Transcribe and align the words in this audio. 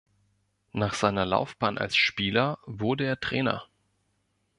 Nach 0.71 0.95
seiner 0.95 1.27
Laufbahn 1.27 1.77
als 1.77 1.95
Spieler 1.95 2.57
wurde 2.65 3.03
er 3.05 3.19
Trainer. 3.19 3.67